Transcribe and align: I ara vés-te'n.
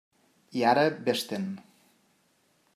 I 0.61 0.63
ara 0.69 0.85
vés-te'n. 1.09 1.45